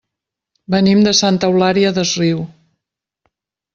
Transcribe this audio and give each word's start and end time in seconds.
Venim 0.75 1.03
de 1.07 1.13
Santa 1.19 1.49
Eulària 1.53 1.91
des 1.99 2.15
Riu. 2.23 2.43